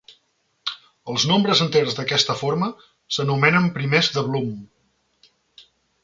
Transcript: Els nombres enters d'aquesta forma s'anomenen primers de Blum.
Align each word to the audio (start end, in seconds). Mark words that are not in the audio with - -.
Els 1.15 1.25
nombres 1.31 1.59
enters 1.65 1.97
d'aquesta 1.99 2.35
forma 2.39 2.69
s'anomenen 3.17 3.67
primers 3.75 4.09
de 4.15 4.23
Blum. 4.31 4.49